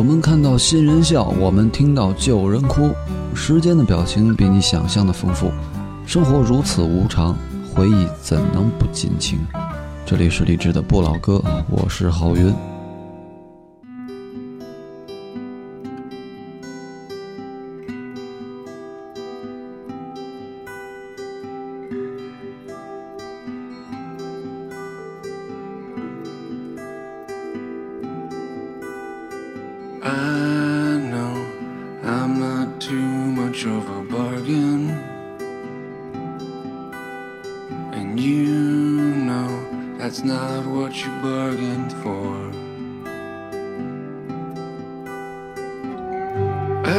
[0.00, 2.90] 我们看到新人笑，我们听到旧人哭。
[3.34, 5.52] 时间的表情比你想象的丰富，
[6.06, 7.36] 生活如此无常，
[7.74, 9.38] 回忆怎能不尽情？
[10.06, 12.50] 这里是励志的不老歌，我是郝云。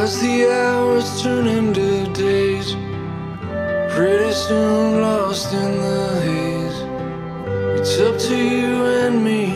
[0.00, 2.72] As the hours turn into days,
[3.94, 6.78] pretty soon lost in the haze.
[7.78, 9.52] It's up to you and me,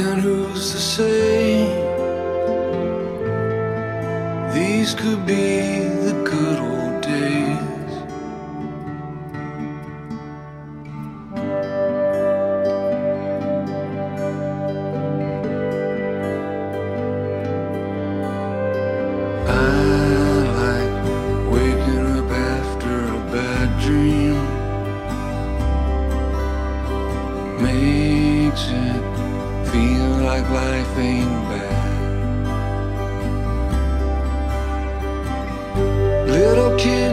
[0.00, 1.66] and who's to say?
[4.54, 5.87] These could be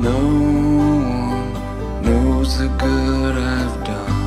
[0.00, 0.16] No
[0.78, 1.52] one
[2.04, 4.18] knows the good I've done.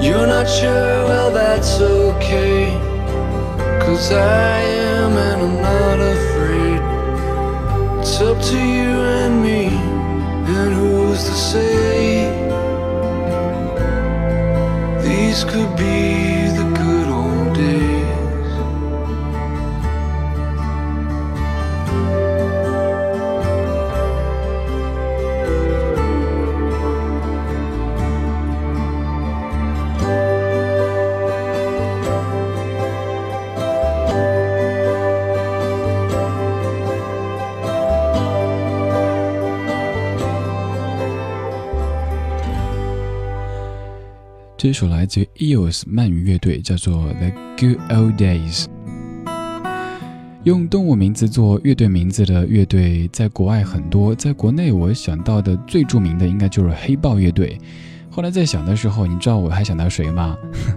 [0.00, 2.70] You're not sure, well, that's okay.
[3.84, 6.80] Cause I am, and I'm not afraid.
[8.00, 11.83] It's up to you and me, and who's to say?
[44.64, 48.64] 这首来自于 EOS 鳗鱼乐队，叫做 The Good Old Days。
[50.44, 57.58] 用动物名字做乐队名字的乐队，在国外很多，在国内我想到的最著名的应该就是黑豹乐队。
[58.08, 60.34] 后来在想的时候，你知道我还想到谁吗？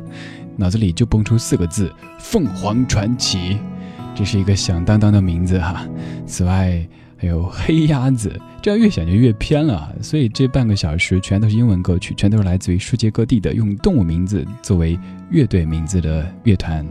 [0.57, 1.89] 脑子里就蹦出四个字：
[2.19, 3.57] 凤凰传奇。
[4.13, 5.87] 这是一个响当当的名字哈。
[6.25, 6.85] 此外，
[7.17, 9.91] 还有黑鸭子，这样越想就越偏了。
[10.01, 14.97] 所以这半个小时全都是英文歌曲，全都是来自于世界各地的用动物名字作为
[15.31, 16.85] 乐队名字的乐团。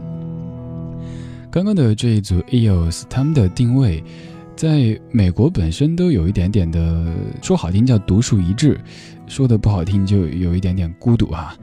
[1.49, 4.03] 刚刚的这一组 EOS，他们的定位
[4.57, 7.05] 在美国本身都有一点点的，
[7.43, 8.75] 说好听叫独树一帜，
[9.27, 11.55] 说的不好听就有一点点孤独啊。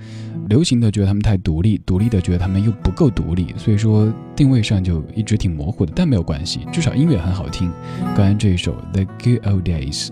[0.48, 5.92] 流行的觉得他们太独立，独立的觉得他们又不够独立，所以说定位上就一直挺模糊的。
[5.96, 7.68] 但没有关系，至少音乐很好听。
[8.14, 10.06] 刚刚这一首《The Good Old Days》，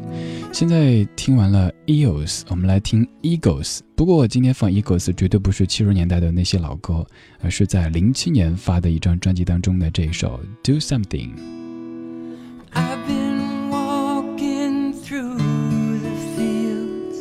[0.53, 3.79] 现在听完了 EOS，我们来听 Eagles。
[3.95, 7.07] 不过今天放 Eagles 绝对不是七十年代的那些老歌，
[7.43, 11.29] 而是在零七年发的一张专辑当中的这一首《Do Something》。
[12.75, 15.39] I've been walking through
[15.99, 17.19] the fields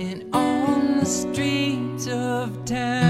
[0.00, 3.03] and on the streets of town.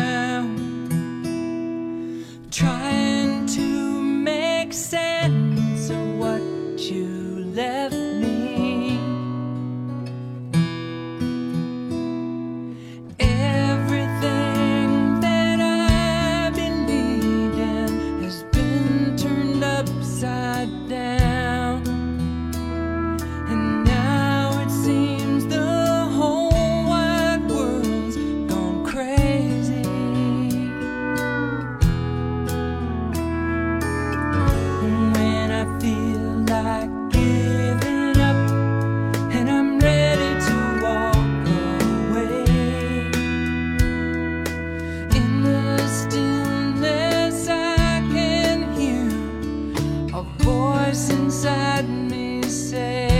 [50.85, 53.14] voice inside me say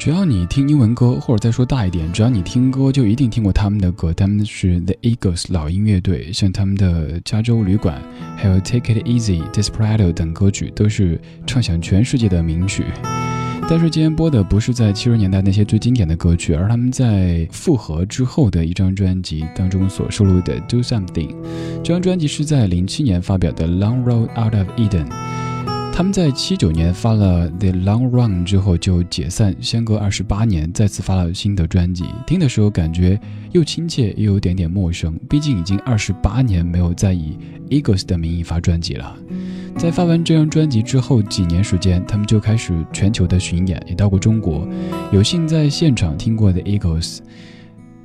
[0.00, 4.14] 只要你听英文歌，或者再说大一点，只要你听歌，就一定听过他们的歌。
[4.14, 8.00] 他们是 The Eagles 老鹰乐队，像他们的《加州旅馆》，
[8.34, 12.84] 还有《Take It Easy》、《Desperado》等歌曲，都是唱响全世界的名曲。
[13.68, 21.28] 但是今天播的不是在七十年代那些最经典的歌曲，而他们在复合之后的一张专辑当中所收录的《Do Something》。
[21.84, 25.04] 这张专辑是在零七年发表的《Long Road Out of Eden》。
[26.00, 32.06] 他们在七九年发了《The Long Run》之后就解散，相隔二十八年再次发了新的专辑。
[32.26, 33.20] 听的时候感觉
[33.52, 37.36] 又亲切又有点点陌生，毕竟已经二十八年没有再以
[37.68, 39.14] Eagles 的名义发专辑了。
[39.76, 44.66] 在发完这张专辑之后几年时间，他们就开始全球的巡演，也到过中国，
[45.12, 47.18] 有幸在现场听过 The Eagles。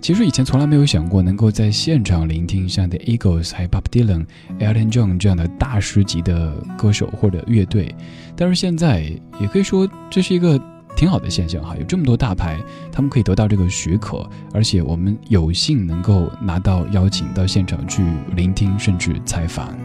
[0.05, 4.27] 其实以前从来没有想过能够在现场聆听像 The Eagles、还有 Bob Dylan、
[4.59, 7.91] Elton John 这样的大师级的歌手或者乐队，
[8.35, 10.61] 但是现在也可以说这是一个
[10.95, 18.03] 挺好的现象哈，有这么多大牌，他们可以得到这个许可，而且我们有幸能够拿到邀请到现场去
[18.35, 19.75] 聆听甚至采访。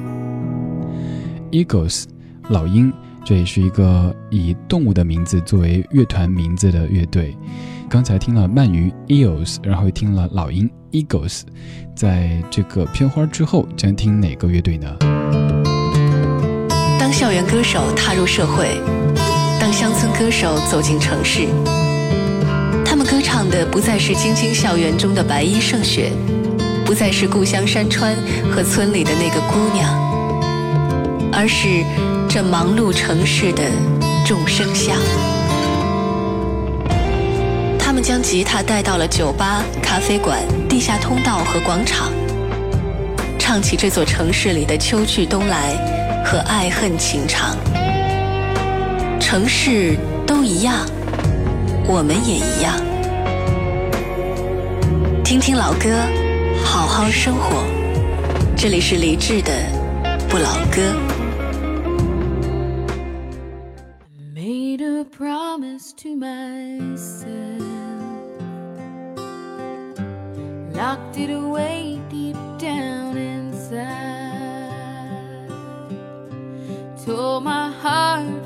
[1.51, 2.05] Eagles
[2.51, 2.93] 老鹰，
[3.25, 7.37] 这也是一个以动物的名字作为乐团名字的乐队。
[7.89, 11.43] 刚才听了鳗鱼 eels，然后又听了老鹰 eagles，
[11.95, 14.89] 在这个片花之后，将听哪个乐队呢？
[16.99, 18.81] 当校园歌手踏入社会，
[19.61, 21.49] 当乡村歌手走进城市，
[22.85, 26.13] 他们歌唱的不再是京津校园中的白衣胜雪，
[26.85, 28.15] 不再是故乡山川
[28.53, 29.93] 和村里的那个姑娘，
[31.33, 31.85] 而是
[32.33, 33.65] 这忙碌城市的
[34.25, 34.97] 众生相。
[37.77, 42.13] 他们将吉他带到了酒吧、咖啡馆、地下通道和广场，
[43.37, 45.75] 唱起这座城市里的秋去冬来
[46.25, 47.57] 和爱恨情长。
[49.19, 50.87] 城市都一样，
[51.85, 52.77] 我们也一样。
[55.25, 55.89] 听听老歌，
[56.65, 57.65] 好好生活。
[58.57, 59.51] 这里是李志的
[60.29, 61.10] 不老歌。
[65.01, 67.31] A promise to myself.
[70.75, 73.89] locked it away deep down inside.
[77.03, 78.40] Told my heart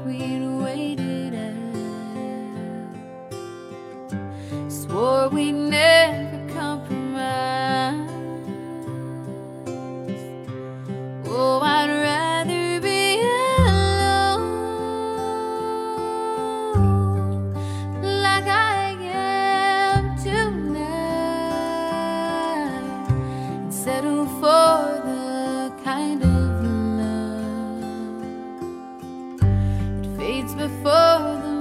[30.24, 31.53] fades before the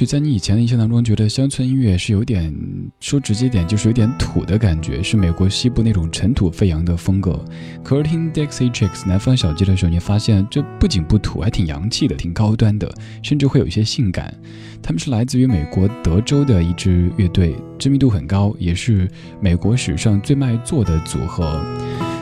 [0.00, 2.50] 许在你以前的印象当中，觉得乡村音乐是有点
[3.00, 7.44] 说直接点，就是有点土的感觉，是美国西部那种尘土飞扬的风格。
[7.84, 12.90] 可是听 Dixie Chicks 南方小鸡的时候，你发现这不仅不土，还挺洋气的，挺高端的，
[13.22, 14.34] 甚至会有一些性感。
[14.82, 19.06] 他们是来自于美国德州的一支乐队，知名度很高，也是
[19.38, 21.62] 美国史上最卖座的组合。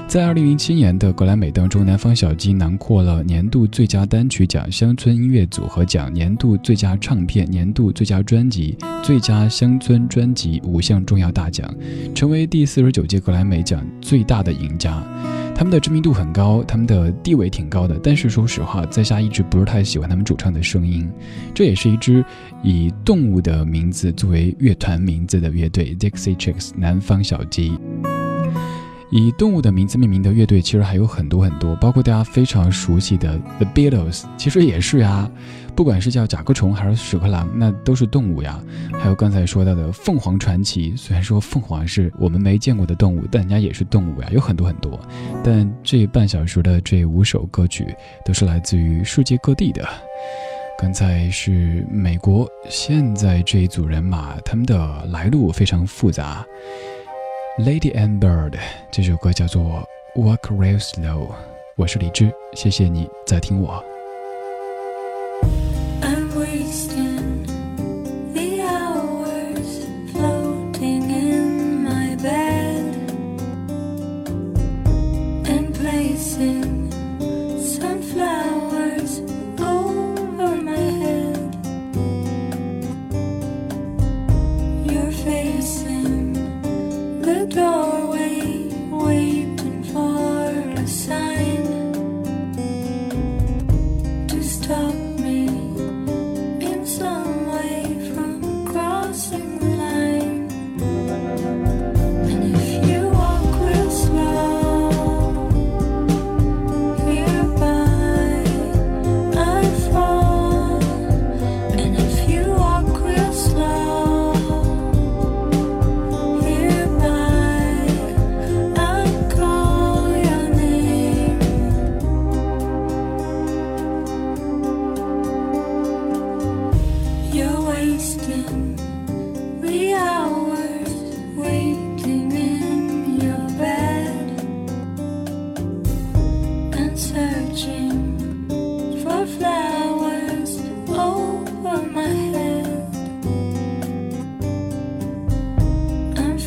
[0.08, 11.70] 在二零零七年的格莱美当中，南方小鸡囊括了年度最佳单曲奖、乡村音乐组合奖、年度最佳唱片、年度最佳专辑、最佳乡村专辑五项重要大奖，
[12.14, 15.02] 成为第四十九届格莱美奖最大的赢家。
[15.54, 21.06] 他们的知名度很高，他们的地位挺高的，但是说实话，在下一直不是太喜欢他们主唱的声音。
[21.52, 22.24] 这也是一支
[22.62, 27.72] 以动物的名字作为乐团名字的乐队 ——Dixie Chicks 南方小鸡。
[29.10, 35.30] 以动物的名字命名的乐队其实还有很多很多，包括大家非常熟悉的 The Beatles，其实也是呀。
[35.74, 38.60] 不管是叫甲壳虫还是屎壳郎，那都是动物呀。
[38.98, 44.98] 还有刚才说到的凤凰传奇，虽然说凤凰是我们没见过的动物，但人家也是动物呀，有很多很多。
[45.44, 47.86] 但这半小时的这五首歌曲
[48.24, 49.88] 都是来自于世界各地的。
[50.80, 56.44] 刚才是美国，现在这一组人马，他们的来路非常复杂。
[57.58, 58.56] Lady and Bird
[58.88, 59.84] 这首歌叫做
[60.14, 61.34] Walk Real Slow，
[61.74, 63.84] 我是李志，谢谢你在听我。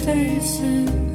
[0.06, 1.11] faces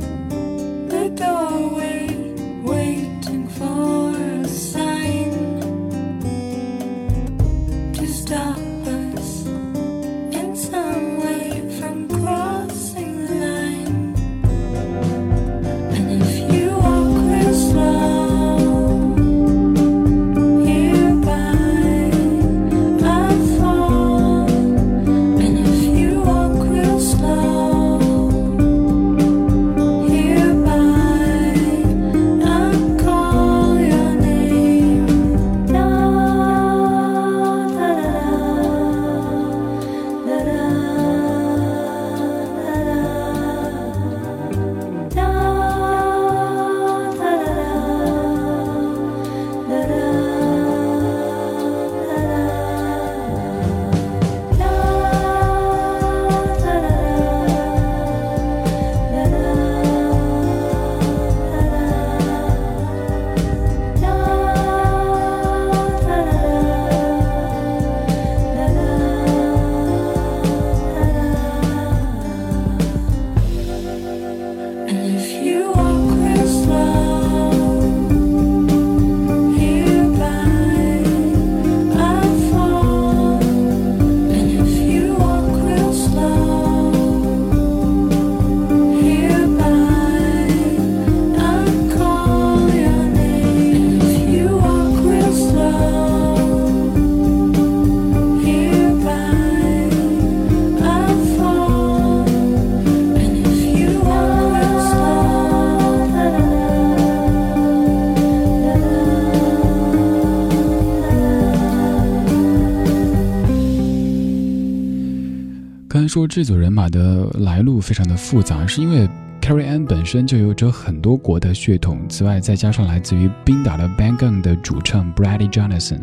[116.37, 119.09] 这组人马的来路非常的复杂，是因为
[119.40, 126.01] Carrie Ann 本身就有着很多国的血统，此外再加上来自于冰岛的 Bang Gun 的主唱 Bradley Jonathan，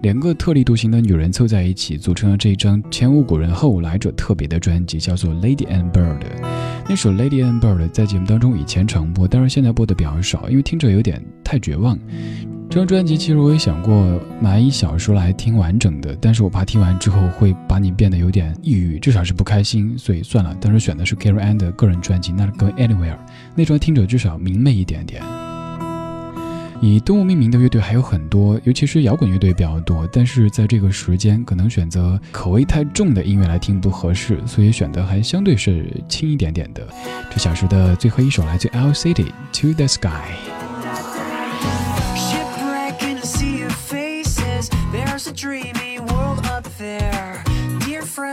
[0.00, 6.18] 两个特立独行的女人凑在一起，组成了这一张前无古人后无来者特别的专辑，叫做《Lady and Bird》。
[6.88, 11.98] 那首《Lady and Bird》在节目当中以前常播，但是现在播的比较少，因为听着有点太绝望。
[12.74, 20.52] 这张专辑其实我也想过买一小说来听完整的，但是我怕听完之后会把你变得有点抑郁，至少是不开心，所以算了。
[20.60, 23.12] 当时选的是 Carrie Ann 的个人专辑《Not Going Anywhere》，
[23.54, 25.22] 那张听着至少明媚一点点。
[26.80, 36.84] 以动物命名的乐队还有很多，尤其是摇滚乐队比较多，但是在这个时间可能选择口味太重的音乐来听不合适，所以选的还相对是轻一点点的。
[37.30, 40.63] 这小时的最后一首来自 L City To The Sky。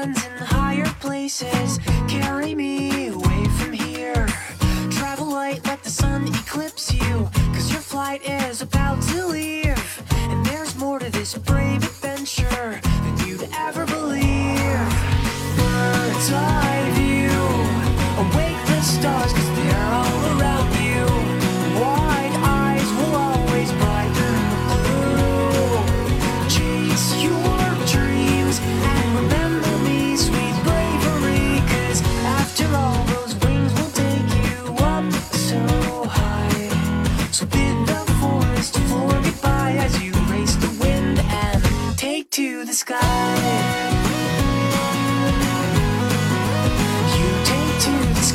[0.01, 4.25] Friends in higher places, carry me away from here.
[4.89, 7.29] Travel light, let the sun eclipse you.
[7.53, 10.03] Cause your flight is about to leave.
[10.11, 11.90] And there's more to this brave